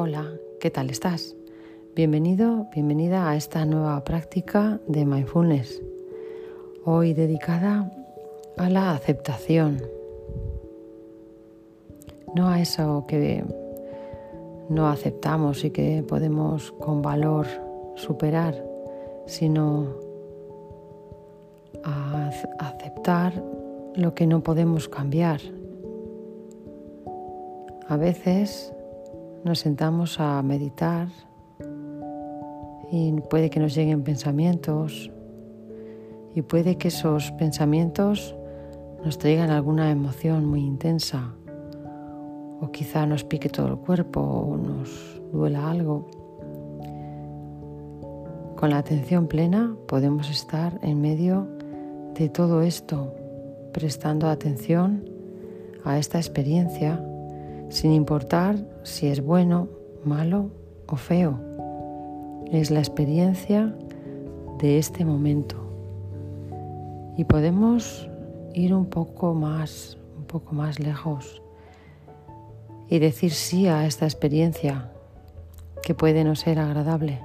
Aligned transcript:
Hola, 0.00 0.32
¿qué 0.60 0.70
tal 0.70 0.90
estás? 0.90 1.34
Bienvenido, 1.96 2.68
bienvenida 2.72 3.28
a 3.28 3.34
esta 3.34 3.66
nueva 3.66 4.04
práctica 4.04 4.78
de 4.86 5.04
mindfulness. 5.04 5.82
Hoy 6.84 7.14
dedicada 7.14 7.90
a 8.56 8.70
la 8.70 8.92
aceptación. 8.92 9.82
No 12.32 12.48
a 12.48 12.60
eso 12.60 13.06
que 13.08 13.42
no 14.68 14.86
aceptamos 14.86 15.64
y 15.64 15.70
que 15.70 16.04
podemos 16.06 16.70
con 16.70 17.02
valor 17.02 17.48
superar, 17.96 18.54
sino 19.26 19.96
a 21.82 22.30
aceptar 22.60 23.32
lo 23.96 24.14
que 24.14 24.28
no 24.28 24.44
podemos 24.44 24.88
cambiar. 24.88 25.40
A 27.88 27.96
veces 27.96 28.72
nos 29.44 29.60
sentamos 29.60 30.20
a 30.20 30.42
meditar 30.42 31.08
y 32.90 33.12
puede 33.30 33.50
que 33.50 33.60
nos 33.60 33.74
lleguen 33.74 34.02
pensamientos 34.02 35.10
y 36.34 36.42
puede 36.42 36.76
que 36.76 36.88
esos 36.88 37.30
pensamientos 37.32 38.34
nos 39.04 39.18
traigan 39.18 39.50
alguna 39.50 39.90
emoción 39.90 40.44
muy 40.46 40.60
intensa 40.60 41.34
o 42.60 42.70
quizá 42.70 43.06
nos 43.06 43.24
pique 43.24 43.48
todo 43.48 43.68
el 43.68 43.76
cuerpo 43.76 44.20
o 44.20 44.56
nos 44.56 45.20
duela 45.32 45.70
algo. 45.70 46.06
Con 48.56 48.70
la 48.70 48.78
atención 48.78 49.28
plena 49.28 49.76
podemos 49.86 50.30
estar 50.30 50.78
en 50.82 51.00
medio 51.00 51.46
de 52.14 52.28
todo 52.28 52.62
esto, 52.62 53.14
prestando 53.72 54.28
atención 54.28 55.08
a 55.84 55.98
esta 55.98 56.18
experiencia 56.18 57.00
sin 57.68 57.92
importar 57.92 58.56
si 58.82 59.06
es 59.08 59.22
bueno, 59.22 59.68
malo 60.04 60.50
o 60.86 60.96
feo. 60.96 61.38
Es 62.50 62.70
la 62.70 62.78
experiencia 62.78 63.74
de 64.58 64.78
este 64.78 65.04
momento. 65.04 65.56
Y 67.16 67.24
podemos 67.24 68.08
ir 68.54 68.74
un 68.74 68.86
poco 68.86 69.34
más, 69.34 69.98
un 70.16 70.24
poco 70.24 70.54
más 70.54 70.80
lejos 70.80 71.42
y 72.88 72.98
decir 72.98 73.32
sí 73.32 73.66
a 73.66 73.86
esta 73.86 74.06
experiencia 74.06 74.90
que 75.82 75.94
puede 75.94 76.24
no 76.24 76.34
ser 76.36 76.58
agradable. 76.58 77.20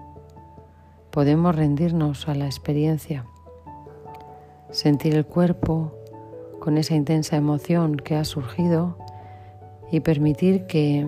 Podemos 1.11 1.55
rendirnos 1.55 2.27
a 2.27 2.35
la 2.35 2.45
experiencia, 2.45 3.25
sentir 4.71 5.15
el 5.15 5.25
cuerpo 5.25 5.93
con 6.59 6.77
esa 6.77 6.95
intensa 6.95 7.35
emoción 7.35 7.95
que 7.95 8.15
ha 8.15 8.25
surgido 8.25 8.97
y 9.93 9.99
permitir 9.99 10.65
que 10.65 11.07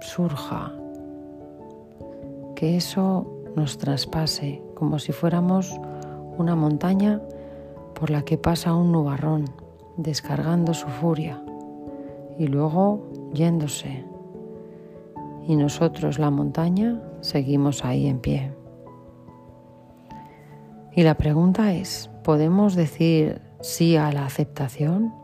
surja, 0.00 0.72
que 2.54 2.76
eso 2.76 3.26
nos 3.56 3.78
traspase 3.78 4.62
como 4.76 5.00
si 5.00 5.10
fuéramos 5.10 5.74
una 6.38 6.54
montaña 6.54 7.20
por 7.94 8.10
la 8.10 8.22
que 8.22 8.38
pasa 8.38 8.76
un 8.76 8.92
nubarrón, 8.92 9.46
descargando 9.96 10.72
su 10.72 10.86
furia 10.86 11.42
y 12.38 12.46
luego 12.46 13.08
yéndose. 13.34 14.04
Y 15.48 15.56
nosotros, 15.56 16.20
la 16.20 16.30
montaña, 16.30 17.02
seguimos 17.22 17.84
ahí 17.84 18.06
en 18.06 18.20
pie. 18.20 18.52
Y 20.94 21.02
la 21.02 21.16
pregunta 21.16 21.72
es, 21.72 22.08
¿podemos 22.22 22.76
decir 22.76 23.40
sí 23.62 23.96
a 23.96 24.12
la 24.12 24.26
aceptación? 24.26 25.17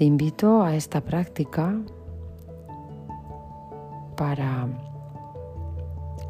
Te 0.00 0.06
invito 0.06 0.62
a 0.62 0.76
esta 0.76 1.02
práctica 1.02 1.78
para 4.16 4.66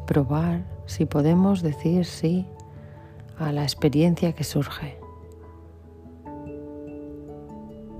probar 0.05 0.65
si 0.87 1.05
podemos 1.05 1.61
decir 1.61 2.03
sí 2.03 2.45
a 3.39 3.53
la 3.53 3.63
experiencia 3.63 4.33
que 4.33 4.43
surge. 4.43 4.99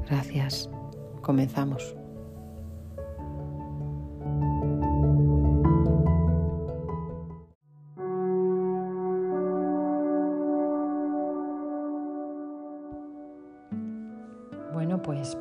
Gracias. 0.10 0.70
Comenzamos. 1.22 2.01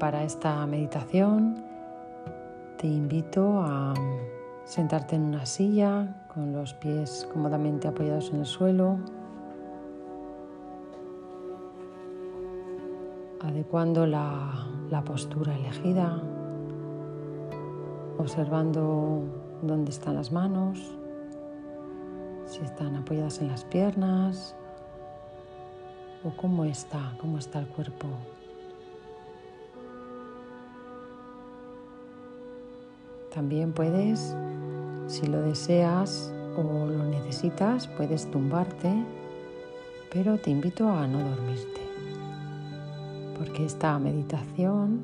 Para 0.01 0.25
esta 0.25 0.67
meditación 0.67 1.63
te 2.79 2.87
invito 2.87 3.61
a 3.61 3.93
sentarte 4.65 5.15
en 5.15 5.25
una 5.25 5.45
silla 5.45 6.25
con 6.33 6.55
los 6.55 6.73
pies 6.73 7.29
cómodamente 7.31 7.87
apoyados 7.87 8.31
en 8.33 8.41
el 8.41 8.47
suelo, 8.47 8.99
adecuando 13.43 14.07
la, 14.07 14.67
postura 15.05 15.55
elegida, 15.55 16.19
observando 18.17 19.23
dónde 19.63 19.91
están 19.91 20.15
las 20.15 20.33
manos, 20.33 20.79
si 22.47 22.61
están 22.63 22.97
apoyadas 22.97 23.41
en 23.41 23.49
las 23.49 23.65
piernas 23.65 24.55
o 26.25 26.31
cómo 26.31 26.65
está, 26.65 27.13
cómo 27.21 27.37
está 27.37 27.61
el 27.61 27.67
cuerpo. 27.67 28.09
También 33.33 33.73
puedes, 33.73 34.35
si 35.07 35.27
lo 35.27 35.41
deseas 35.43 36.33
o 36.57 36.63
lo 36.87 37.05
necesitas, 37.05 37.87
puedes 37.87 38.29
tumbarte, 38.31 38.93
pero 40.13 40.37
te 40.39 40.51
invito 40.51 40.89
a 40.89 41.07
no 41.07 41.21
dormirte, 41.21 41.81
porque 43.39 43.65
esta 43.65 43.97
meditación 44.01 45.01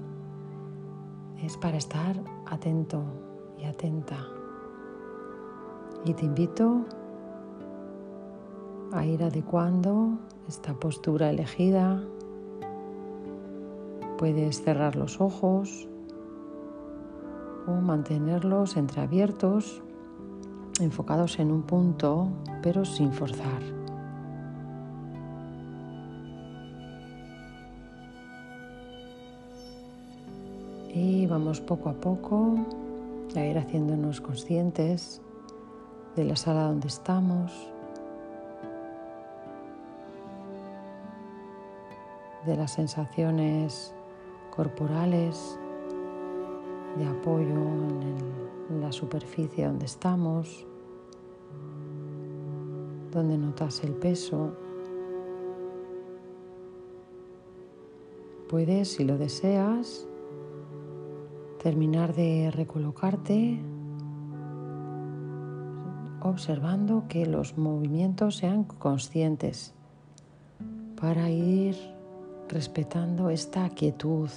es 1.41 1.57
para 1.57 1.77
estar 1.77 2.17
atento 2.47 3.05
y 3.59 3.65
atenta. 3.65 4.27
Y 6.05 6.13
te 6.15 6.25
invito 6.25 6.85
a 8.93 9.05
ir 9.07 9.23
adecuando 9.23 10.19
esta 10.49 10.75
postura 10.75 11.31
elegida. 11.31 12.03
Puedes 14.19 14.63
cerrar 14.63 14.97
los 14.97 15.21
ojos 15.21 15.89
o 17.67 17.73
mantenerlos 17.73 18.77
entreabiertos, 18.77 19.83
enfocados 20.81 21.39
en 21.39 21.51
un 21.51 21.63
punto, 21.63 22.29
pero 22.63 22.85
sin 22.85 23.13
forzar. 23.13 23.63
Y 30.95 31.27
vamos 31.27 31.61
poco 31.61 31.91
a 31.91 31.95
poco 31.95 32.55
a 33.35 33.45
ir 33.45 33.59
haciéndonos 33.59 34.21
conscientes 34.21 35.21
de 36.15 36.25
la 36.25 36.37
sala 36.37 36.63
donde 36.63 36.89
estamos, 36.89 37.53
de 42.47 42.57
las 42.57 42.73
sensaciones 42.73 43.93
corporales 44.55 45.59
de 46.99 47.07
apoyo 47.07 47.61
en, 48.71 48.81
la 48.81 48.91
superficie 48.93 49.67
donde 49.67 49.87
estamos, 49.87 50.67
donde 53.13 53.39
notas 53.39 53.83
el 53.85 53.93
peso. 53.93 54.53
Puedes, 58.49 58.93
si 58.93 59.05
lo 59.05 59.19
deseas, 59.19 60.07
terminar 61.63 62.15
de 62.15 62.51
recolocarte 62.53 63.61
observando 66.21 67.05
que 67.09 67.27
los 67.27 67.57
movimientos 67.57 68.37
sean 68.37 68.65
conscientes 68.65 69.75
para 71.01 71.31
ir 71.31 71.77
respetando 72.49 73.31
esta 73.31 73.69
quietud 73.71 74.29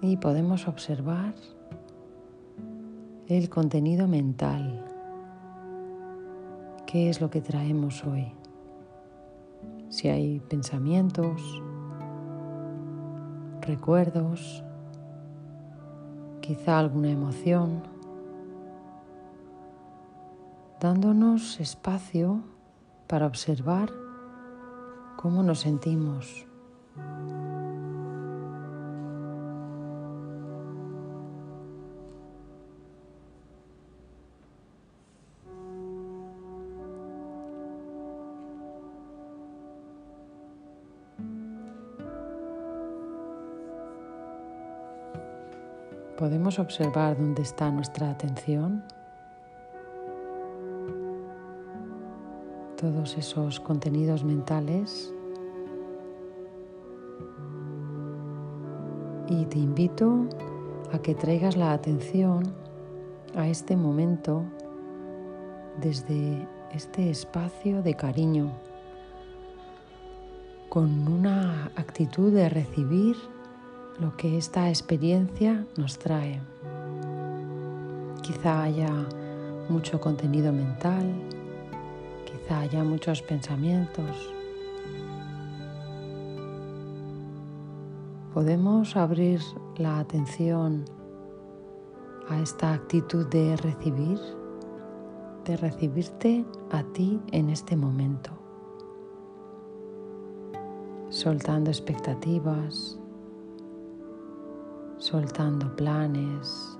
y 0.00 0.16
podemos 0.16 0.68
observar 0.68 1.34
el 3.26 3.48
contenido 3.48 4.06
mental. 4.06 4.84
¿Qué 6.86 7.10
es 7.10 7.20
lo 7.20 7.30
que 7.30 7.40
traemos 7.40 8.04
hoy? 8.04 8.32
Si 9.88 10.08
hay 10.08 10.40
pensamientos, 10.40 11.62
recuerdos, 13.60 14.62
quizá 16.40 16.78
alguna 16.78 17.10
emoción, 17.10 17.82
dándonos 20.80 21.60
espacio 21.60 22.40
para 23.06 23.26
observar 23.26 23.90
cómo 25.16 25.42
nos 25.42 25.60
sentimos 25.60 26.47
Podemos 46.18 46.58
observar 46.58 47.16
dónde 47.16 47.42
está 47.42 47.70
nuestra 47.70 48.10
atención. 48.10 48.82
Todos 52.76 53.16
esos 53.16 53.60
contenidos 53.60 54.24
mentales. 54.24 55.14
Y 59.28 59.44
te 59.44 59.58
invito 59.60 60.28
a 60.90 60.98
que 60.98 61.14
traigas 61.14 61.56
la 61.56 61.72
atención 61.72 62.52
a 63.36 63.46
este 63.46 63.76
momento 63.76 64.42
desde 65.80 66.48
este 66.74 67.10
espacio 67.10 67.80
de 67.80 67.94
cariño, 67.94 68.50
con 70.68 71.06
una 71.06 71.66
actitud 71.76 72.32
de 72.32 72.48
recibir 72.48 73.14
lo 74.00 74.16
que 74.16 74.38
esta 74.38 74.68
experiencia 74.68 75.66
nos 75.76 75.98
trae. 75.98 76.40
Quizá 78.22 78.62
haya 78.62 78.90
mucho 79.68 80.00
contenido 80.00 80.52
mental, 80.52 81.12
quizá 82.24 82.60
haya 82.60 82.84
muchos 82.84 83.22
pensamientos. 83.22 84.34
Podemos 88.32 88.96
abrir 88.96 89.40
la 89.78 89.98
atención 89.98 90.84
a 92.28 92.40
esta 92.40 92.72
actitud 92.72 93.26
de 93.26 93.56
recibir, 93.56 94.18
de 95.44 95.56
recibirte 95.56 96.44
a 96.70 96.84
ti 96.84 97.20
en 97.32 97.50
este 97.50 97.74
momento, 97.74 98.30
soltando 101.08 101.70
expectativas, 101.70 102.97
soltando 105.10 105.74
planes. 105.74 106.78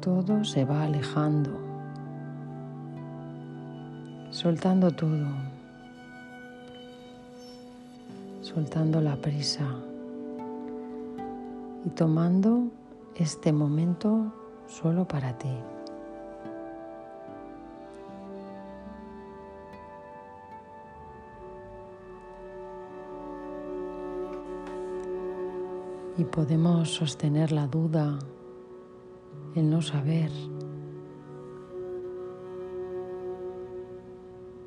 Todo 0.00 0.42
se 0.42 0.64
va 0.64 0.82
alejando, 0.82 1.50
soltando 4.30 4.90
todo, 4.90 5.28
soltando 8.40 9.00
la 9.00 9.14
prisa 9.14 9.68
y 11.84 11.90
tomando 11.90 12.64
este 13.14 13.52
momento 13.52 14.32
solo 14.66 15.06
para 15.06 15.38
ti. 15.38 15.77
Y 26.18 26.24
podemos 26.24 26.90
sostener 26.90 27.52
la 27.52 27.68
duda, 27.68 28.18
el 29.54 29.70
no 29.70 29.80
saber. 29.80 30.32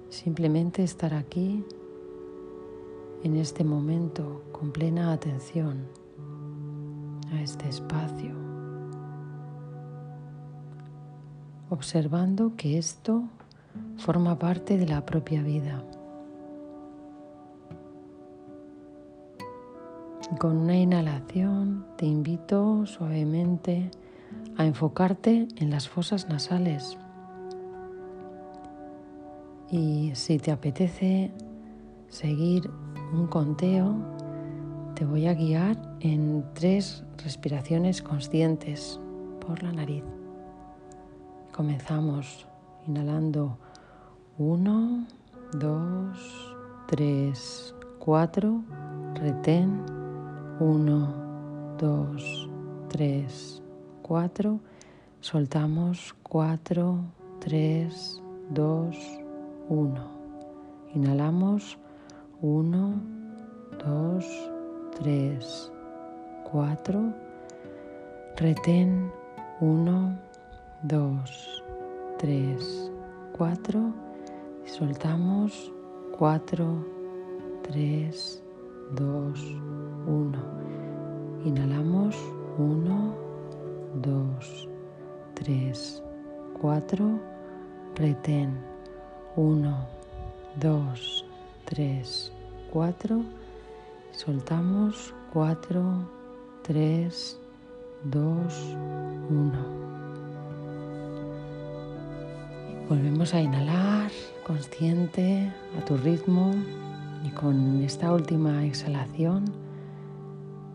Simplemente 0.10 0.82
estar 0.82 1.14
aquí 1.14 1.64
en 3.24 3.36
este 3.36 3.66
momento 3.66 4.44
con 4.54 4.72
plena 4.72 5.12
atención 5.12 5.88
a 7.34 7.42
este 7.42 7.68
espacio, 7.68 8.32
observando 11.70 12.54
que 12.56 12.78
esto 12.78 13.24
forma 13.98 14.40
parte 14.40 14.78
de 14.78 14.88
la 14.88 15.06
propia 15.06 15.44
vida. 15.44 15.84
Con 20.40 20.58
una 20.58 20.78
inhalación 20.78 21.86
te 21.98 22.06
invito 22.06 22.86
suavemente 22.86 23.92
a 24.58 24.66
enfocarte 24.66 25.48
en 25.58 25.70
las 25.70 25.90
fosas 25.90 26.30
nasales. 26.30 26.98
Y 29.70 30.12
si 30.16 30.40
te 30.40 30.52
apetece 30.52 31.32
seguir 32.08 32.72
un 33.14 33.28
conteo, 33.28 33.94
te 34.96 35.06
voy 35.06 35.28
a 35.28 35.34
guiar 35.34 35.78
en 36.00 36.46
tres 36.54 37.04
respiraciones 37.24 38.02
conscientes 38.02 39.02
por 39.46 39.62
la 39.62 39.74
nariz. 39.74 40.04
Comenzamos 41.52 42.48
inhalando 42.88 43.58
1, 44.38 45.08
2, 45.54 46.56
3, 46.88 47.76
4, 48.00 48.64
retén 49.16 50.01
1, 50.62 51.76
2, 51.80 52.48
3, 52.90 53.64
4. 54.04 54.60
Soltamos 55.20 56.16
4, 56.22 57.00
3, 57.40 58.22
2, 58.52 58.96
1. 59.70 59.96
Inhalamos 60.94 61.80
1, 62.44 62.94
2, 63.84 64.26
3, 65.00 65.72
4. 66.52 67.14
Retén 68.38 69.12
1, 69.62 70.20
2, 70.84 71.64
3, 72.20 72.92
4. 73.36 73.94
Y 74.64 74.70
soltamos 74.70 75.72
4, 76.20 76.86
3, 77.64 78.44
2, 78.96 79.58
1. 80.08 80.38
Inhalamos 81.46 82.16
1, 82.58 83.16
2, 84.02 84.70
3, 85.36 86.04
4. 86.62 87.20
Retén 87.96 88.58
1, 89.36 89.88
2, 90.60 91.26
3, 91.66 92.34
4. 92.72 93.24
Soltamos 94.12 95.14
4, 95.34 95.82
3, 96.64 97.40
2, 98.04 98.76
1. 99.30 99.52
Volvemos 102.90 103.34
a 103.34 103.40
inhalar 103.40 104.12
consciente 104.46 105.50
a 105.80 105.86
tu 105.86 105.96
ritmo 105.96 106.54
y 107.24 107.30
con 107.30 107.82
esta 107.82 108.14
última 108.14 108.66
exhalación 108.66 109.46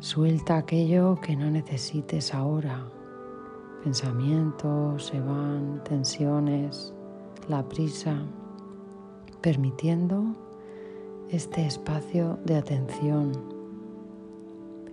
suelta 0.01 0.59
aquello 0.59 1.19
que 1.21 1.37
no 1.37 1.51
necesites 1.51 2.35
ahora. 2.35 2.87
Pensamientos 3.83 5.07
se 5.07 5.21
van, 5.21 5.83
tensiones, 5.85 6.93
la 7.49 7.63
prisa, 7.69 8.17
permitiendo 9.41 10.25
este 11.31 11.67
espacio 11.67 12.39
de 12.45 12.57
atención 12.57 13.33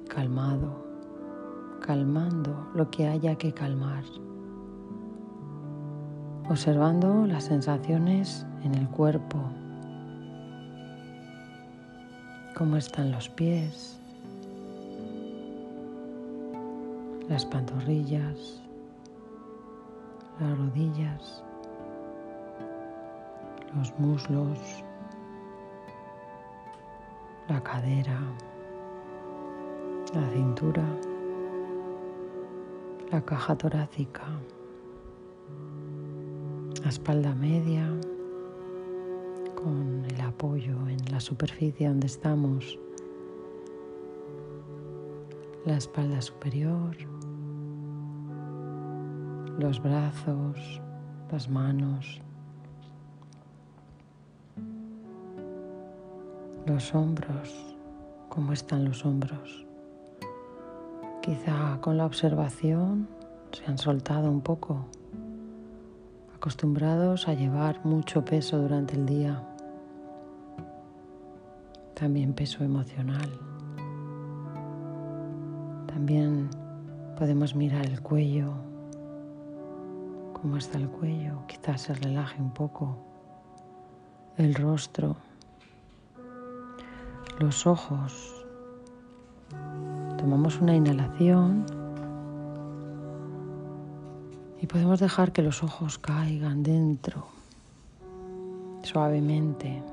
calmado, 0.07 0.85
calmando 1.81 2.67
lo 2.75 2.89
que 2.91 3.07
haya 3.07 3.35
que 3.35 3.51
calmar, 3.51 4.03
observando 6.49 7.25
las 7.25 7.45
sensaciones 7.45 8.45
en 8.63 8.75
el 8.75 8.87
cuerpo 8.89 9.39
cómo 12.53 12.77
están 12.77 13.11
los 13.11 13.29
pies, 13.29 13.97
las 17.27 17.45
pantorrillas, 17.45 18.61
las 20.39 20.57
rodillas, 20.57 21.43
los 23.75 23.99
muslos, 23.99 24.59
la 27.49 27.61
cadera, 27.61 28.19
la 30.13 30.29
cintura, 30.29 30.85
la 33.11 33.21
caja 33.21 33.55
torácica, 33.55 34.23
la 36.83 36.89
espalda 36.89 37.33
media, 37.33 37.89
con 39.63 40.05
el 40.05 40.21
apoyo 40.21 40.89
en 40.89 40.99
la 41.09 41.21
superficie 41.21 41.87
donde 41.87 42.07
estamos, 42.07 42.77
la 45.65 45.77
espalda 45.77 46.21
superior, 46.21 46.97
los 49.57 49.81
brazos, 49.81 50.81
las 51.31 51.49
manos, 51.49 52.19
los 56.65 56.93
hombros, 56.93 57.77
cómo 58.27 58.51
están 58.51 58.83
los 58.83 59.05
hombros. 59.05 59.65
Quizá 61.21 61.79
con 61.79 61.95
la 61.95 62.05
observación 62.05 63.07
se 63.53 63.65
han 63.65 63.77
soltado 63.77 64.29
un 64.29 64.41
poco, 64.41 64.87
acostumbrados 66.35 67.29
a 67.29 67.33
llevar 67.33 67.79
mucho 67.85 68.25
peso 68.25 68.57
durante 68.57 68.95
el 68.95 69.05
día 69.05 69.41
también 71.93 72.33
peso 72.33 72.63
emocional. 72.63 73.29
También 75.87 76.49
podemos 77.17 77.55
mirar 77.55 77.85
el 77.85 78.01
cuello, 78.01 78.53
cómo 80.33 80.57
está 80.57 80.77
el 80.77 80.89
cuello, 80.89 81.45
quizás 81.47 81.81
se 81.81 81.93
relaje 81.93 82.41
un 82.41 82.51
poco 82.51 82.97
el 84.37 84.55
rostro, 84.55 85.15
los 87.39 87.67
ojos. 87.67 88.45
Tomamos 90.17 90.59
una 90.59 90.75
inhalación 90.75 91.65
y 94.59 94.67
podemos 94.67 94.99
dejar 94.99 95.31
que 95.31 95.43
los 95.43 95.63
ojos 95.63 95.99
caigan 95.99 96.63
dentro, 96.63 97.27
suavemente, 98.81 99.83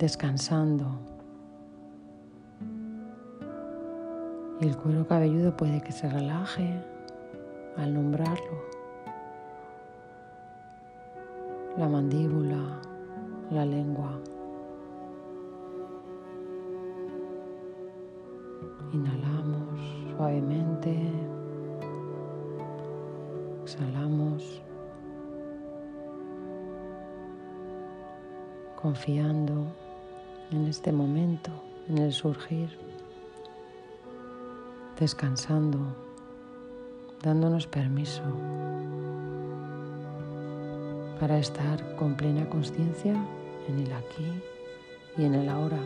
descansando. 0.00 0.86
Y 4.60 4.66
el 4.66 4.76
cuero 4.76 5.06
cabelludo 5.06 5.54
puede 5.56 5.82
que 5.82 5.92
se 5.92 6.08
relaje 6.08 6.82
al 7.76 7.92
nombrarlo. 7.92 8.64
La 11.76 11.86
mandíbula, 11.86 12.80
la 13.50 13.64
lengua. 13.66 14.18
Inhalamos 18.92 20.14
suavemente. 20.16 21.12
Exhalamos. 23.62 24.62
Confiando 28.80 29.79
en 30.50 30.66
este 30.66 30.92
momento, 30.92 31.50
en 31.88 31.98
el 31.98 32.12
surgir. 32.12 32.68
Descansando, 34.98 35.78
dándonos 37.22 37.66
permiso 37.66 38.22
para 41.18 41.38
estar 41.38 41.96
con 41.96 42.16
plena 42.16 42.48
conciencia 42.48 43.14
en 43.68 43.78
el 43.78 43.92
aquí 43.92 44.42
y 45.16 45.24
en 45.24 45.34
el 45.34 45.48
ahora, 45.48 45.80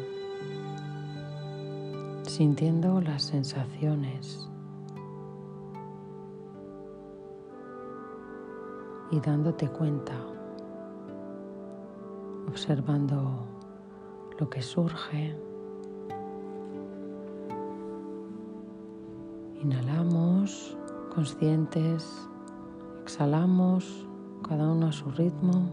sintiendo 2.22 3.00
las 3.00 3.22
sensaciones 3.22 4.48
y 9.10 9.20
dándote 9.20 9.68
cuenta, 9.68 10.14
observando 12.48 13.53
lo 14.44 14.50
que 14.50 14.60
surge. 14.60 15.34
Inhalamos 19.62 20.76
conscientes, 21.14 22.28
exhalamos 23.04 24.06
cada 24.46 24.70
uno 24.70 24.88
a 24.88 24.92
su 24.92 25.10
ritmo 25.12 25.70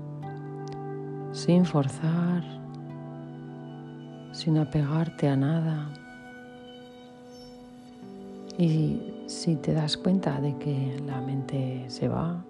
sin 1.34 1.66
forzar, 1.66 2.44
sin 4.32 4.58
apegarte 4.58 5.28
a 5.28 5.36
nada. 5.36 5.94
Y 8.58 9.26
si 9.26 9.58
te 9.58 9.74
das 9.74 9.98
cuenta 9.98 10.40
de 10.40 10.58
que 10.58 10.98
la 11.06 11.20
mente 11.20 11.90
se 11.90 12.08
va, 12.08 12.42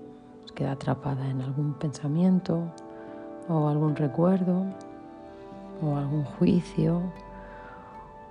queda 0.53 0.73
atrapada 0.73 1.27
en 1.27 1.41
algún 1.41 1.73
pensamiento 1.73 2.71
o 3.49 3.67
algún 3.67 3.95
recuerdo 3.95 4.67
o 5.81 5.95
algún 5.95 6.23
juicio 6.23 7.01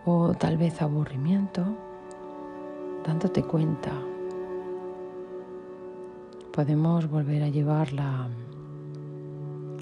o 0.05 0.33
tal 0.35 0.57
vez 0.57 0.81
aburrimiento, 0.81 1.65
dándote 3.07 3.43
cuenta, 3.43 3.93
podemos 6.53 7.09
volver 7.11 7.43
a 7.43 7.49
llevar 7.49 7.93
la 7.93 8.29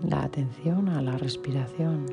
la 0.07 0.23
atención 0.23 0.89
a 0.89 1.03
la 1.03 1.17
respiración. 1.17 2.07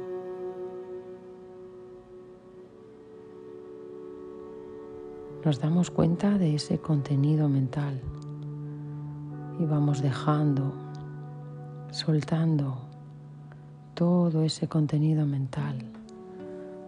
Nos 5.44 5.60
damos 5.60 5.92
cuenta 5.92 6.38
de 6.38 6.56
ese 6.56 6.80
contenido 6.80 7.48
mental 7.48 8.02
y 9.60 9.66
vamos 9.66 10.02
dejando, 10.02 10.74
soltando 11.92 12.85
todo 13.96 14.44
ese 14.44 14.68
contenido 14.68 15.26
mental. 15.26 15.78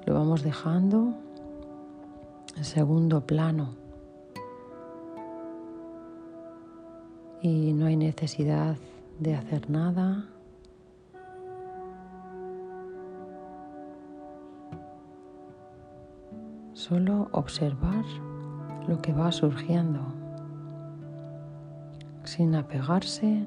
Lo 0.05 0.13
vamos 0.13 0.43
dejando 0.43 1.13
en 2.55 2.63
segundo 2.63 3.21
plano. 3.21 3.69
Y 7.41 7.73
no 7.73 7.85
hay 7.85 7.95
necesidad 7.95 8.75
de 9.19 9.35
hacer 9.35 9.69
nada 9.69 10.25
solo 16.73 17.27
observar 17.31 18.05
lo 18.87 19.01
que 19.01 19.11
va 19.11 19.31
surgiendo, 19.31 19.99
sin 22.23 22.55
apegarse 22.55 23.45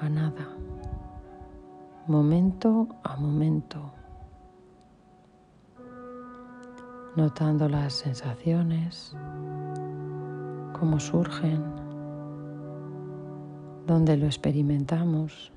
a 0.00 0.08
nada, 0.08 0.48
momento 2.06 2.88
a 3.02 3.16
momento, 3.16 3.90
notando 7.16 7.66
las 7.66 7.94
sensaciones, 7.94 9.16
cómo 10.78 11.00
surgen, 11.00 11.64
donde 13.86 14.18
lo 14.18 14.26
experimentamos. 14.26 15.50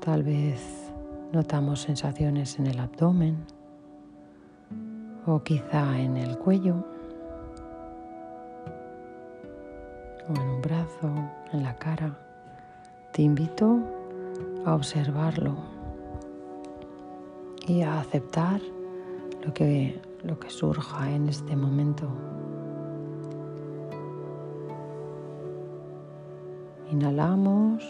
Tal 0.00 0.22
vez 0.22 0.92
notamos 1.32 1.80
sensaciones 1.80 2.58
en 2.58 2.66
el 2.66 2.78
abdomen 2.78 3.38
o 5.24 5.42
quizá 5.42 5.98
en 5.98 6.18
el 6.18 6.36
cuello 6.36 6.84
o 10.28 10.32
en 10.38 10.46
un 10.46 10.60
brazo, 10.60 11.10
en 11.52 11.62
la 11.62 11.74
cara. 11.76 12.29
Te 13.12 13.22
invito 13.22 13.78
a 14.64 14.74
observarlo 14.74 15.56
y 17.66 17.82
a 17.82 18.00
aceptar 18.00 18.60
lo 19.44 19.52
que, 19.52 20.00
lo 20.22 20.38
que 20.38 20.50
surja 20.50 21.10
en 21.10 21.28
este 21.28 21.56
momento. 21.56 22.08
Inhalamos 26.90 27.84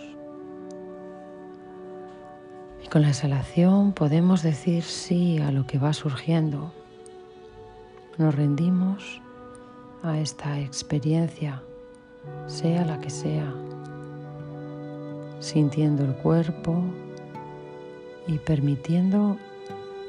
y 2.84 2.88
con 2.88 3.02
la 3.02 3.08
exhalación 3.08 3.92
podemos 3.92 4.42
decir 4.42 4.82
sí 4.82 5.38
a 5.38 5.50
lo 5.50 5.66
que 5.66 5.78
va 5.78 5.92
surgiendo 5.92 6.72
nos 8.20 8.34
rendimos 8.34 9.22
a 10.02 10.18
esta 10.18 10.60
experiencia, 10.60 11.62
sea 12.46 12.84
la 12.84 13.00
que 13.00 13.08
sea, 13.08 13.50
sintiendo 15.40 16.04
el 16.04 16.14
cuerpo 16.14 16.80
y 18.26 18.38
permitiendo 18.38 19.36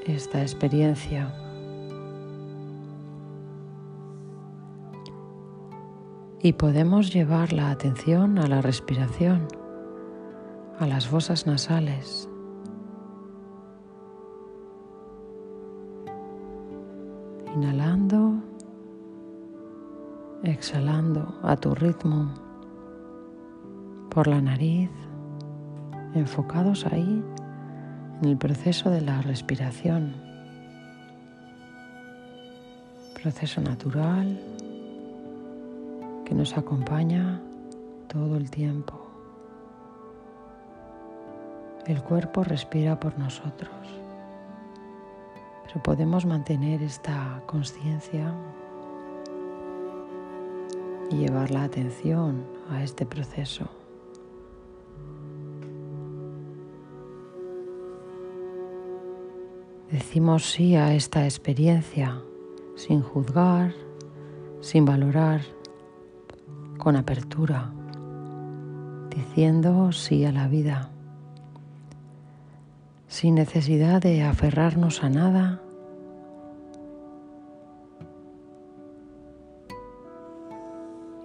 esta 0.06 0.42
experiencia. 0.42 1.34
Y 6.44 6.54
podemos 6.54 7.14
llevar 7.14 7.54
la 7.54 7.72
atención 7.72 8.38
a 8.38 8.48
la 8.48 8.62
respiración, 8.62 9.48
a 10.80 10.88
las 10.88 11.08
fosas 11.08 11.46
nasales, 11.48 12.28
Inhalando, 17.54 18.42
exhalando 20.42 21.36
a 21.44 21.58
tu 21.58 21.76
ritmo 21.76 22.34
por 24.10 24.28
la 24.28 24.42
nariz, 24.42 24.90
enfocados 26.16 26.86
ahí 26.86 27.24
en 28.22 28.30
el 28.30 28.38
proceso 28.38 28.90
de 28.90 29.02
la 29.02 29.22
respiración. 29.22 30.14
Proceso 33.22 33.62
natural 33.62 34.40
que 36.26 36.34
nos 36.34 36.58
acompaña 36.58 37.42
todo 38.08 38.38
el 38.38 38.50
tiempo. 38.50 39.08
El 41.86 42.02
cuerpo 42.02 42.44
respira 42.44 43.00
por 43.00 43.18
nosotros 43.18 43.82
pero 45.72 45.84
podemos 45.84 46.26
mantener 46.26 46.84
esta 46.84 47.42
conciencia 47.46 48.34
y 51.10 51.16
llevar 51.16 51.50
la 51.52 51.64
atención 51.64 52.46
a 52.70 52.84
este 52.84 53.06
proceso. 53.06 53.81
Decimos 59.92 60.50
sí 60.50 60.78
a 60.78 60.94
esta 60.94 61.26
experiencia 61.26 62.22
sin 62.78 63.02
juzgar, 63.02 63.74
sin 64.62 64.86
valorar, 64.86 65.42
con 66.78 66.96
apertura, 66.96 67.74
diciendo 69.10 69.92
sí 69.92 70.24
a 70.24 70.32
la 70.32 70.48
vida, 70.48 70.90
sin 73.10 73.36
necesidad 73.36 74.02
de 74.02 74.24
aferrarnos 74.24 75.04
a 75.04 75.10
nada. 75.10 75.62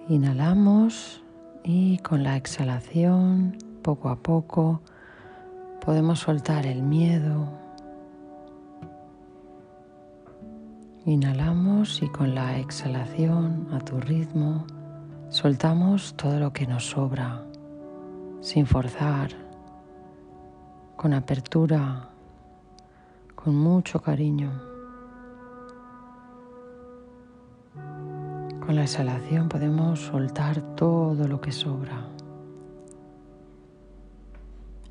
Inhalamos 0.09 1.23
y 1.63 1.99
con 1.99 2.21
la 2.21 2.35
exhalación, 2.35 3.57
poco 3.81 4.09
a 4.09 4.17
poco, 4.17 4.81
podemos 5.79 6.19
soltar 6.19 6.65
el 6.65 6.83
miedo. 6.83 7.66
Inhalamos 11.07 12.01
y 12.01 12.09
con 12.09 12.35
la 12.35 12.59
exhalación 12.59 13.69
a 13.71 13.79
tu 13.79 13.97
ritmo 13.97 14.65
soltamos 15.29 16.13
todo 16.17 16.37
lo 16.37 16.51
que 16.51 16.67
nos 16.67 16.89
sobra, 16.89 17.45
sin 18.41 18.65
forzar, 18.65 19.29
con 20.97 21.13
apertura, 21.13 22.09
con 23.35 23.55
mucho 23.55 24.01
cariño. 24.01 24.51
Con 28.65 28.75
la 28.75 28.81
exhalación 28.81 29.47
podemos 29.47 30.01
soltar 30.01 30.59
todo 30.75 31.25
lo 31.25 31.39
que 31.39 31.53
sobra. 31.53 32.05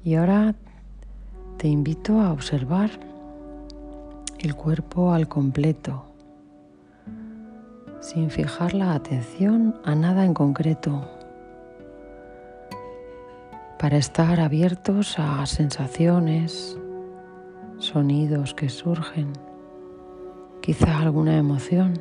Y 0.03 0.15
ahora 0.15 0.55
te 1.59 1.69
invito 1.69 2.19
a 2.23 2.33
observar 2.33 2.89
el 4.39 4.55
cuerpo 4.55 5.13
al 5.13 5.29
completo, 5.29 6.06
sin 8.07 8.31
fijar 8.31 8.73
la 8.73 8.95
atención 8.95 9.75
a 9.83 9.97
nada 9.97 10.25
en 10.25 10.33
concreto, 10.33 11.11
para 13.81 13.97
estar 13.97 14.39
abiertos 14.39 15.19
a 15.19 15.45
sensaciones, 15.45 16.79
sonidos 17.79 18.55
que 18.55 18.69
surgen, 18.69 19.33
quizá 20.61 21.01
alguna 21.01 21.37
emoción. 21.37 22.01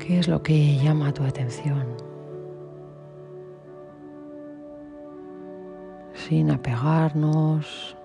¿Qué 0.00 0.18
es 0.18 0.26
lo 0.26 0.42
que 0.42 0.78
llama 0.78 1.14
tu 1.14 1.22
atención? 1.22 1.86
Sin 6.12 6.50
apegarnos, 6.50 7.96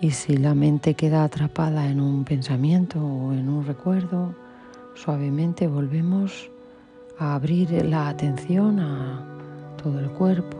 y 0.00 0.12
si 0.12 0.36
la 0.36 0.54
mente 0.54 0.94
queda 0.94 1.24
atrapada 1.24 1.88
en 1.88 2.00
un 2.00 2.24
pensamiento 2.24 3.04
o 3.04 3.32
en 3.32 3.48
un 3.48 3.66
recuerdo, 3.66 4.34
suavemente 4.94 5.66
volvemos 5.66 6.50
a 7.18 7.34
abrir 7.34 7.84
la 7.84 8.08
atención 8.08 8.78
a 8.78 9.24
todo 9.82 9.98
el 9.98 10.10
cuerpo, 10.10 10.56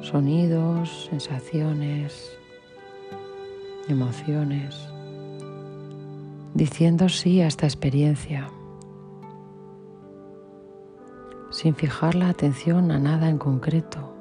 sonidos, 0.00 1.08
sensaciones, 1.10 2.36
emociones, 3.88 4.88
diciendo 6.54 7.08
sí 7.08 7.40
a 7.40 7.46
esta 7.46 7.66
experiencia, 7.66 8.48
sin 11.50 11.76
fijar 11.76 12.16
la 12.16 12.30
atención 12.30 12.90
a 12.90 12.98
nada 12.98 13.28
en 13.28 13.38
concreto, 13.38 14.12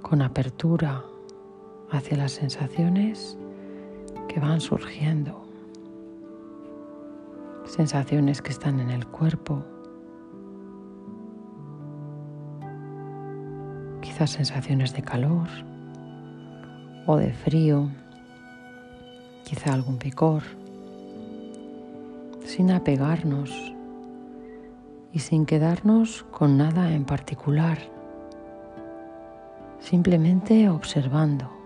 con 0.00 0.22
apertura 0.22 1.04
hacia 1.90 2.16
las 2.16 2.32
sensaciones 2.32 3.36
que 4.28 4.40
van 4.40 4.60
surgiendo. 4.60 5.44
Sensaciones 7.64 8.42
que 8.42 8.50
están 8.50 8.80
en 8.80 8.90
el 8.90 9.06
cuerpo. 9.06 9.64
Quizás 14.00 14.30
sensaciones 14.30 14.94
de 14.94 15.02
calor 15.02 15.48
o 17.06 17.16
de 17.16 17.32
frío. 17.32 17.88
Quizá 19.44 19.72
algún 19.72 19.98
picor. 19.98 20.42
Sin 22.44 22.70
apegarnos 22.70 23.50
y 25.12 25.18
sin 25.20 25.46
quedarnos 25.46 26.24
con 26.30 26.56
nada 26.56 26.92
en 26.92 27.04
particular. 27.04 27.78
Simplemente 29.80 30.68
observando 30.68 31.59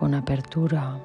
con 0.00 0.14
apertura, 0.14 0.98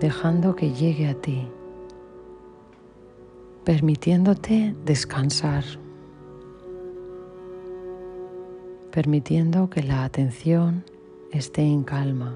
dejando 0.00 0.56
que 0.56 0.72
llegue 0.72 1.06
a 1.06 1.14
ti, 1.14 1.46
permitiéndote 3.64 4.74
descansar, 4.84 5.62
permitiendo 8.90 9.70
que 9.70 9.84
la 9.84 10.02
atención 10.02 10.84
esté 11.30 11.62
en 11.62 11.84
calma. 11.84 12.34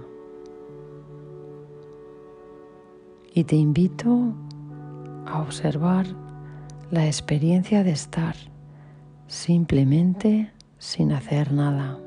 Y 3.34 3.42
te 3.42 3.56
invito 3.56 4.32
a 5.26 5.42
observar 5.42 6.06
la 6.92 7.04
experiencia 7.08 7.82
de 7.82 7.90
estar 7.90 8.36
simplemente 9.26 10.52
sin 10.78 11.10
hacer 11.10 11.50
nada. 11.52 12.03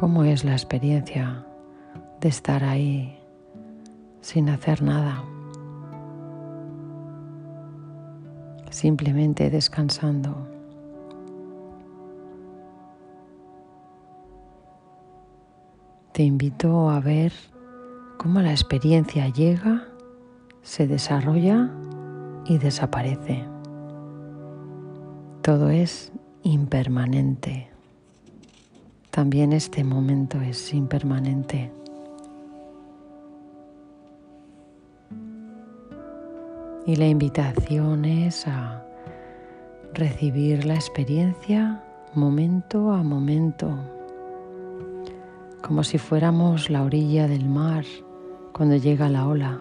¿Cómo 0.00 0.24
es 0.24 0.44
la 0.44 0.52
experiencia 0.52 1.44
de 2.22 2.30
estar 2.30 2.64
ahí 2.64 3.20
sin 4.22 4.48
hacer 4.48 4.80
nada? 4.80 5.22
Simplemente 8.70 9.50
descansando. 9.50 10.48
Te 16.12 16.22
invito 16.22 16.88
a 16.88 17.00
ver 17.00 17.34
cómo 18.16 18.40
la 18.40 18.52
experiencia 18.52 19.28
llega, 19.28 19.86
se 20.62 20.86
desarrolla 20.86 21.70
y 22.46 22.56
desaparece. 22.56 23.44
Todo 25.42 25.68
es 25.68 26.10
impermanente. 26.42 27.69
También 29.10 29.52
este 29.52 29.82
momento 29.82 30.40
es 30.40 30.72
impermanente. 30.72 31.72
Y 36.86 36.94
la 36.94 37.08
invitación 37.08 38.04
es 38.04 38.46
a 38.46 38.86
recibir 39.94 40.64
la 40.64 40.76
experiencia 40.76 41.82
momento 42.14 42.92
a 42.92 43.02
momento, 43.02 43.76
como 45.60 45.82
si 45.82 45.98
fuéramos 45.98 46.70
la 46.70 46.84
orilla 46.84 47.26
del 47.26 47.48
mar 47.48 47.84
cuando 48.52 48.76
llega 48.76 49.08
la 49.08 49.26
ola. 49.26 49.60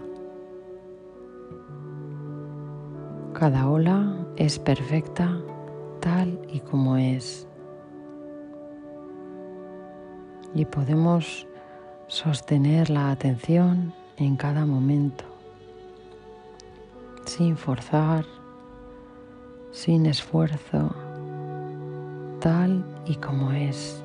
Cada 3.33 3.67
ola 3.67 4.15
es 4.35 4.59
perfecta 4.59 5.39
tal 5.99 6.39
y 6.51 6.59
como 6.59 6.97
es 6.97 7.48
y 10.53 10.65
podemos 10.65 11.47
sostener 12.07 12.89
la 12.89 13.11
atención 13.11 13.93
en 14.17 14.35
cada 14.35 14.65
momento, 14.65 15.23
sin 17.25 17.55
forzar, 17.55 18.25
sin 19.71 20.05
esfuerzo, 20.05 20.93
tal 22.39 22.83
y 23.05 23.15
como 23.15 23.51
es. 23.51 24.03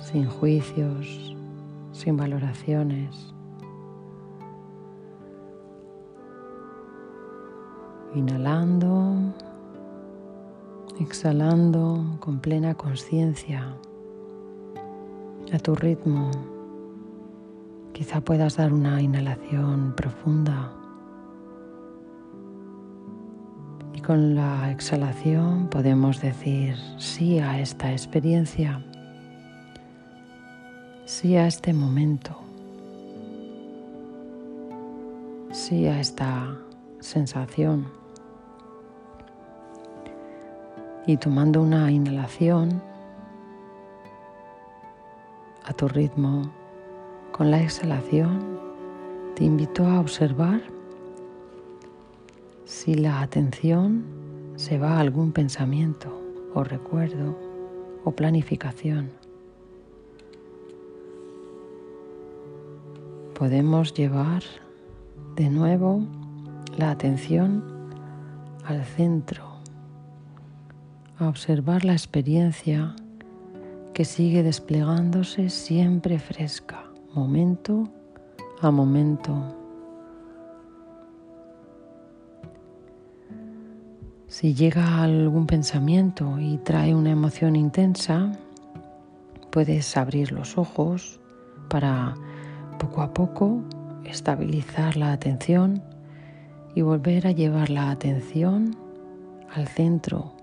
Sin 0.00 0.26
juicios, 0.28 1.36
sin 1.92 2.16
valoraciones. 2.16 3.32
Inhalando 8.14 9.32
exhalando 11.00 12.04
con 12.20 12.40
plena 12.40 12.74
conciencia 12.74 13.74
a 15.52 15.58
tu 15.58 15.74
ritmo. 15.74 16.30
Quizá 17.92 18.20
puedas 18.20 18.56
dar 18.56 18.72
una 18.72 19.00
inhalación 19.00 19.94
profunda 19.96 20.72
y 23.94 24.00
con 24.00 24.34
la 24.34 24.70
exhalación 24.70 25.68
podemos 25.68 26.20
decir 26.20 26.76
sí 26.98 27.38
a 27.38 27.60
esta 27.60 27.92
experiencia, 27.92 28.84
sí 31.06 31.36
a 31.36 31.46
este 31.46 31.72
momento, 31.72 32.36
sí 35.50 35.86
a 35.86 35.98
esta 35.98 36.56
sensación. 37.00 37.99
Y 41.06 41.16
tomando 41.16 41.62
una 41.62 41.90
inhalación 41.90 42.82
a 45.64 45.72
tu 45.72 45.88
ritmo, 45.88 46.50
con 47.32 47.50
la 47.50 47.62
exhalación 47.62 48.60
te 49.34 49.44
invito 49.44 49.86
a 49.86 50.00
observar 50.00 50.60
si 52.64 52.94
la 52.94 53.22
atención 53.22 54.04
se 54.56 54.78
va 54.78 54.96
a 54.96 55.00
algún 55.00 55.32
pensamiento 55.32 56.20
o 56.54 56.62
recuerdo 56.62 57.36
o 58.04 58.12
planificación. 58.12 59.10
Podemos 63.34 63.94
llevar 63.94 64.42
de 65.34 65.48
nuevo 65.48 66.02
la 66.76 66.90
atención 66.90 67.64
al 68.64 68.84
centro, 68.84 69.49
a 71.20 71.28
observar 71.28 71.84
la 71.84 71.92
experiencia 71.92 72.96
que 73.92 74.06
sigue 74.06 74.42
desplegándose 74.42 75.50
siempre 75.50 76.18
fresca, 76.18 76.84
momento 77.14 77.90
a 78.62 78.70
momento. 78.70 79.54
Si 84.28 84.54
llega 84.54 85.02
algún 85.02 85.46
pensamiento 85.46 86.38
y 86.38 86.56
trae 86.58 86.94
una 86.94 87.10
emoción 87.10 87.54
intensa, 87.54 88.32
puedes 89.50 89.96
abrir 89.98 90.32
los 90.32 90.56
ojos 90.56 91.20
para 91.68 92.14
poco 92.78 93.02
a 93.02 93.12
poco 93.12 93.60
estabilizar 94.04 94.96
la 94.96 95.12
atención 95.12 95.82
y 96.74 96.80
volver 96.80 97.26
a 97.26 97.32
llevar 97.32 97.68
la 97.68 97.90
atención 97.90 98.76
al 99.54 99.68
centro 99.68 100.39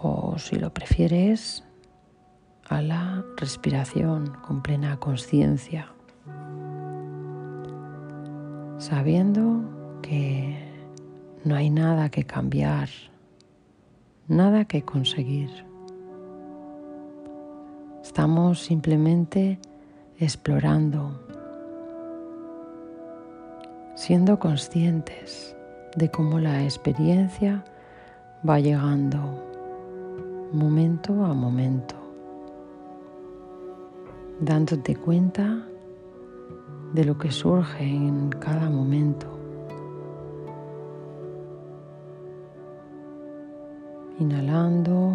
o 0.00 0.38
si 0.38 0.56
lo 0.56 0.72
prefieres 0.72 1.64
a 2.68 2.82
la 2.82 3.24
respiración 3.36 4.32
con 4.46 4.62
plena 4.62 4.98
conciencia 4.98 5.92
sabiendo 8.78 9.60
que 10.02 10.56
no 11.44 11.56
hay 11.56 11.68
nada 11.68 12.08
que 12.08 12.24
cambiar, 12.24 12.88
nada 14.28 14.64
que 14.64 14.82
conseguir. 14.82 15.50
Estamos 18.02 18.60
simplemente 18.60 19.58
explorando, 20.18 21.20
siendo 23.94 24.38
conscientes 24.38 25.54
de 25.96 26.10
cómo 26.10 26.38
la 26.38 26.62
experiencia 26.62 27.64
va 28.48 28.60
llegando 28.60 29.47
momento 30.52 31.24
a 31.24 31.34
momento, 31.34 31.94
dándote 34.40 34.96
cuenta 34.96 35.66
de 36.92 37.04
lo 37.04 37.18
que 37.18 37.30
surge 37.30 37.84
en 37.84 38.30
cada 38.30 38.70
momento. 38.70 39.26
Inhalando 44.18 45.14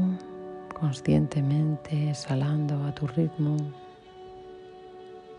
conscientemente, 0.79 2.09
exhalando 2.09 2.83
a 2.83 2.93
tu 2.93 3.07
ritmo, 3.07 3.57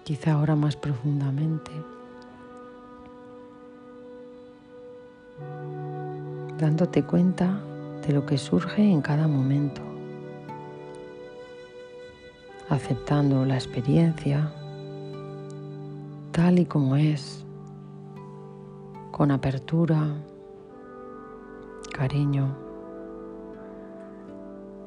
quizá 0.05 0.33
ahora 0.33 0.57
más 0.57 0.77
profundamente. 0.77 1.71
dándote 6.59 7.03
cuenta 7.03 7.61
de 8.07 8.13
lo 8.13 8.27
que 8.27 8.39
surge 8.39 8.83
en 8.83 9.01
cada 9.01 9.27
momento, 9.29 9.81
aceptando 12.69 13.45
la 13.45 13.55
experiencia 13.55 14.53
tal 16.35 16.59
y 16.59 16.67
como 16.67 16.97
es, 16.97 17.45
con 19.13 19.31
apertura, 19.31 20.17
cariño. 21.93 22.57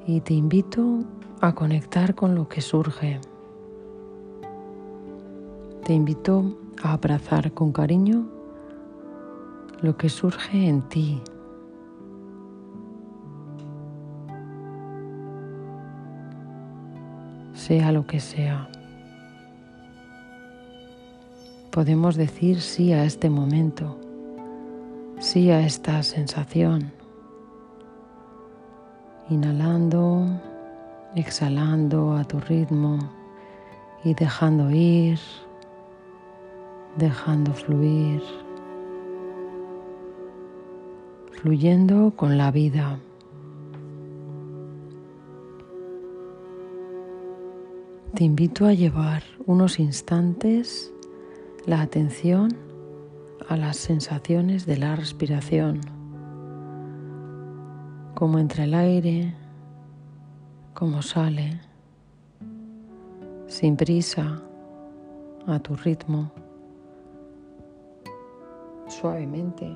Y 0.05 0.19
te 0.19 0.33
invito 0.33 1.05
a 1.39 1.55
conectar 1.55 2.15
con 2.15 2.35
lo 2.35 2.49
que 2.49 2.59
surge. 2.59 3.21
Te 5.85 5.93
invito 5.93 6.57
a 6.83 6.93
abrazar 6.93 7.53
con 7.53 7.71
cariño 7.71 8.27
lo 9.81 9.95
que 9.95 10.09
surge 10.09 10.67
en 10.67 10.81
ti. 10.89 11.21
Sea 17.67 17.91
lo 17.91 18.07
que 18.07 18.21
sea 18.21 18.69
podemos 21.77 22.15
decir 22.15 22.59
sí 22.59 22.91
a 22.91 23.03
este 23.03 23.29
momento, 23.29 23.99
sí 25.19 25.51
a 25.51 25.59
esta 25.59 26.01
sensación. 26.01 26.91
Inhalando, 29.29 30.25
exhalando 31.13 32.15
a 32.15 32.23
tu 32.23 32.39
ritmo 32.39 32.97
y 34.03 34.15
dejando 34.15 34.71
ir, 34.71 35.19
dejando 36.95 37.53
fluir, 37.53 38.23
fluyendo 41.29 42.11
con 42.15 42.39
la 42.39 42.49
vida. 42.49 42.97
Te 48.17 48.23
invito 48.23 48.65
a 48.65 48.73
llevar 48.73 49.21
unos 49.45 49.77
instantes 49.77 50.91
la 51.67 51.81
atención 51.81 52.57
a 53.47 53.55
las 53.55 53.77
sensaciones 53.77 54.65
de 54.65 54.75
la 54.75 54.95
respiración, 54.95 55.81
cómo 58.15 58.39
entra 58.39 58.63
el 58.63 58.73
aire, 58.73 59.35
cómo 60.73 61.03
sale, 61.03 61.61
sin 63.45 63.77
prisa, 63.77 64.41
a 65.45 65.59
tu 65.59 65.75
ritmo, 65.75 66.31
suavemente, 68.87 69.71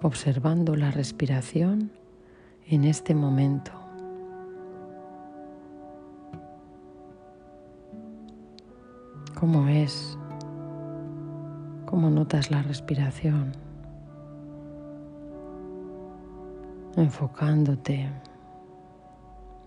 observando 0.00 0.74
la 0.74 0.90
respiración 0.90 1.92
en 2.66 2.84
este 2.84 3.14
momento. 3.14 3.77
Cómo 9.38 9.68
es, 9.68 10.18
cómo 11.86 12.10
notas 12.10 12.50
la 12.50 12.60
respiración, 12.62 13.52
enfocándote, 16.96 18.10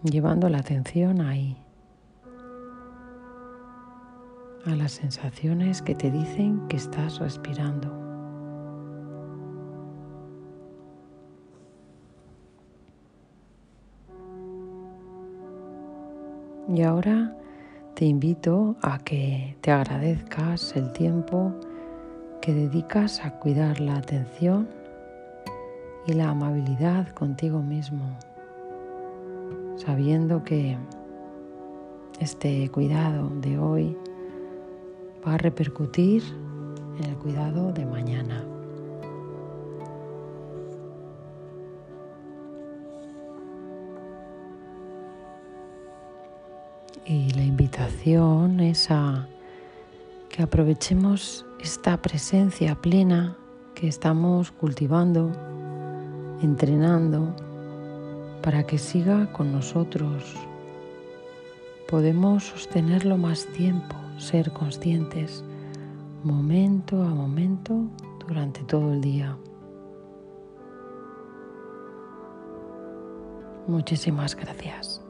llevando 0.04 0.50
la 0.50 0.58
atención 0.58 1.22
ahí, 1.22 1.58
a 4.66 4.76
las 4.76 4.92
sensaciones 4.92 5.82
que 5.82 5.96
te 5.96 6.12
dicen 6.12 6.68
que 6.68 6.76
estás 6.76 7.20
respirando. 7.20 7.98
Y 16.68 16.84
ahora 16.84 17.41
te 18.02 18.08
invito 18.08 18.76
a 18.82 18.98
que 18.98 19.56
te 19.62 19.70
agradezcas 19.70 20.76
el 20.76 20.92
tiempo 20.92 21.54
que 22.42 22.52
dedicas 22.52 23.24
a 23.24 23.38
cuidar 23.38 23.80
la 23.80 23.98
atención 23.98 24.68
y 26.08 26.14
la 26.14 26.30
amabilidad 26.30 27.10
contigo 27.10 27.62
mismo, 27.62 28.18
sabiendo 29.76 30.44
que 30.44 30.80
este 32.20 32.68
cuidado 32.70 33.30
de 33.40 33.60
hoy 33.60 33.96
va 35.24 35.36
a 35.36 35.38
repercutir 35.38 36.24
en 36.98 37.06
el 37.08 37.16
cuidado 37.18 37.72
de 37.72 37.86
mañana. 37.86 38.51
Y 47.12 47.30
la 47.32 47.44
invitación 47.44 48.62
es 48.62 48.90
a 48.90 49.28
que 50.30 50.44
aprovechemos 50.44 51.46
esta 51.60 52.02
presencia 52.02 52.74
plena 52.76 53.36
que 53.76 53.90
estamos 53.90 54.50
cultivando, 54.54 55.30
entrenando 56.42 57.36
para 58.42 58.66
que 58.66 58.78
siga 58.78 59.30
con 59.34 59.52
nosotros. 59.52 60.24
Podemos 61.90 62.46
sostenerlo 62.46 63.18
más 63.18 63.46
tiempo, 63.48 63.98
ser 64.18 64.54
conscientes 64.54 65.44
momento 66.24 67.04
a 67.04 67.10
momento 67.10 67.90
durante 68.26 68.64
todo 68.64 68.94
el 68.94 69.02
día. 69.02 69.38
Muchísimas 73.68 74.34
gracias. 74.34 75.02